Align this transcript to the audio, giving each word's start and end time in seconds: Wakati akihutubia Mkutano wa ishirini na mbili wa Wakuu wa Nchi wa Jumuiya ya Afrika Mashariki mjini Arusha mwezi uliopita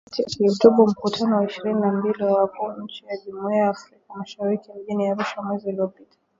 Wakati 0.05 0.23
akihutubia 0.35 0.85
Mkutano 0.87 1.37
wa 1.37 1.45
ishirini 1.45 1.81
na 1.81 1.91
mbili 1.91 2.23
wa 2.23 2.33
Wakuu 2.33 2.65
wa 2.65 2.77
Nchi 2.83 3.05
wa 3.05 3.17
Jumuiya 3.17 3.57
ya 3.63 3.69
Afrika 3.69 4.15
Mashariki 4.15 4.69
mjini 4.73 5.09
Arusha 5.09 5.41
mwezi 5.41 5.69
uliopita 5.69 6.17